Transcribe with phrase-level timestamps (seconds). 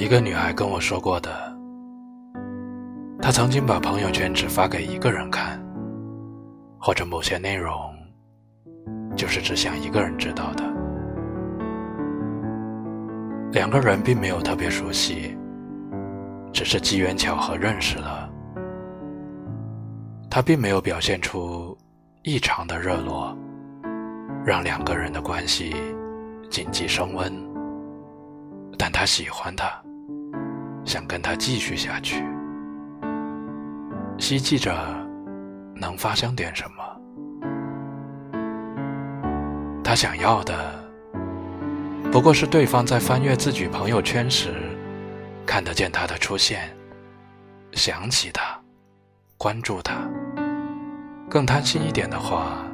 [0.00, 1.30] 一个女孩跟我说过的，
[3.20, 5.62] 她曾经把朋友圈只发给一个人看，
[6.78, 7.74] 或者某些内容
[9.14, 10.64] 就是只想一个人知道的。
[13.52, 15.36] 两个人并没有特别熟悉，
[16.50, 18.26] 只是机缘巧合认识了。
[20.30, 21.76] 他并没有表现出
[22.22, 23.36] 异常的热络，
[24.46, 25.76] 让两个人的关系
[26.48, 27.30] 紧急升温。
[28.78, 29.70] 但他喜欢他，
[30.90, 32.20] 想跟他继续下去，
[34.18, 34.74] 希冀着
[35.76, 36.82] 能发生点什么。
[39.84, 40.84] 他想要的。
[42.10, 44.52] 不过是对方在翻阅自己朋友圈时，
[45.46, 46.68] 看得见他的出现，
[47.70, 48.60] 想起他，
[49.38, 49.94] 关注他。
[51.30, 52.64] 更贪心一点的话，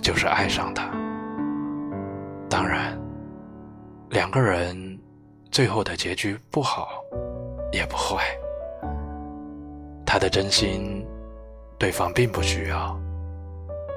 [0.00, 0.88] 就是爱上他。
[2.48, 2.96] 当然，
[4.10, 4.96] 两个人
[5.50, 6.88] 最后的结局不好，
[7.72, 8.22] 也不坏。
[10.06, 11.06] 他的真心，
[11.78, 12.98] 对方并不需要，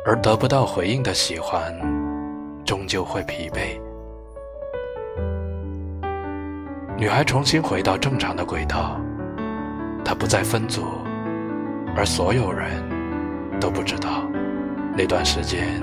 [0.05, 1.73] 而得不到回应的喜欢，
[2.66, 3.80] 终究会疲惫。
[6.97, 9.00] 女孩重新回到正常的轨道，
[10.03, 10.83] 她不再分组，
[11.95, 12.83] 而所有人
[13.59, 14.23] 都不知道
[14.95, 15.81] 那段时间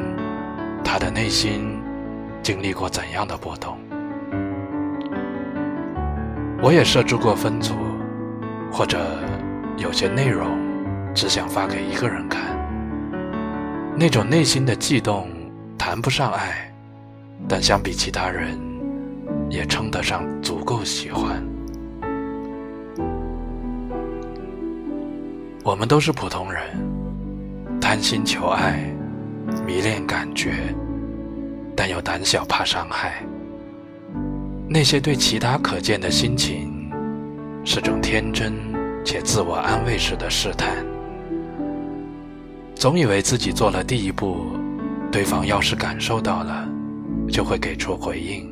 [0.85, 1.83] 她的内心
[2.43, 3.79] 经历过怎样的波动。
[6.61, 7.75] 我也设置过分组，
[8.73, 8.99] 或者
[9.77, 10.59] 有些内容
[11.15, 12.41] 只想发给一个人看，
[13.97, 15.29] 那种内心的悸动
[15.79, 16.73] 谈不上爱，
[17.49, 18.59] 但相比其他人。
[19.51, 21.43] 也称得上足够喜欢。
[25.65, 26.63] 我们都是普通人，
[27.81, 28.93] 贪心求爱，
[29.67, 30.53] 迷恋感觉，
[31.75, 33.23] 但又胆小怕伤害。
[34.71, 36.91] 那些对其他可见的心情，
[37.65, 38.53] 是种天真
[39.03, 40.85] 且自我安慰式的试探。
[42.75, 44.53] 总以为自己做了第一步，
[45.11, 46.69] 对方要是感受到了，
[47.31, 48.47] 就会给出回应。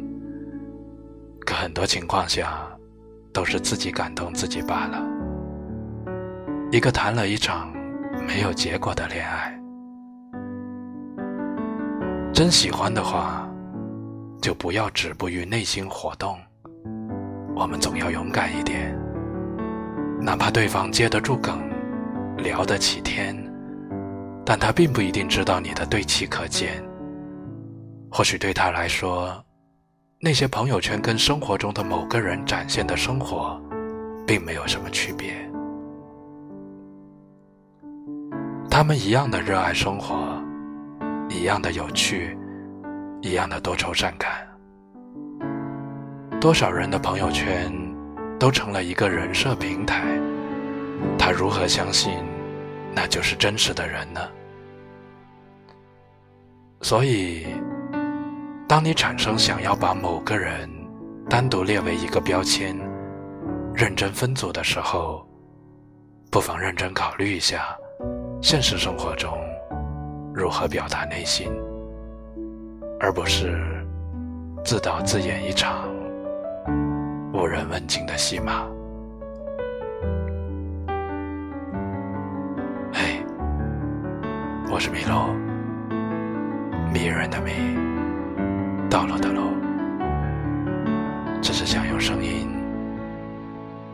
[1.44, 2.66] 可很多情况下，
[3.30, 5.02] 都是自己感动自己罢了。
[6.72, 7.70] 一个谈了一场
[8.26, 9.54] 没有结果的恋爱，
[12.32, 13.48] 真喜欢的话，
[14.46, 16.38] 就不要止步于内心活动。
[17.56, 18.96] 我们总要勇敢一点，
[20.20, 21.68] 哪怕对方接得住梗，
[22.36, 23.36] 聊得起天，
[24.44, 26.80] 但他并不一定知道你的对其可见。
[28.08, 29.42] 或许对他来说。
[30.20, 33.60] 那些朋友圈跟生活中的某个人展现的生活，
[34.28, 35.34] 并没有什么区别。
[38.70, 40.40] 他们一样的热爱生活，
[41.28, 42.38] 一样的有趣，
[43.26, 44.30] 一样的多愁善感。
[46.40, 47.72] 多少人的朋友圈
[48.38, 50.02] 都成了一个人设平台，
[51.18, 52.12] 他如何相信
[52.94, 54.20] 那就是真实的人呢？
[56.80, 57.46] 所以。
[58.68, 60.68] 当你产生想要把某个人
[61.30, 62.76] 单独列为一个标签、
[63.72, 65.24] 认真分组的时候，
[66.32, 67.76] 不妨认真考虑一下，
[68.42, 69.38] 现实生活中
[70.34, 71.48] 如何表达内心，
[72.98, 73.54] 而不是
[74.64, 75.88] 自导自演一场
[77.32, 78.66] 无人问津的戏码。
[82.92, 83.22] 嘿，
[84.72, 85.28] 我是米洛，
[86.92, 87.52] 迷人的迷。
[88.88, 89.42] 到了的路，
[91.42, 92.48] 只是想用声音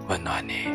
[0.09, 0.69] 温暖你。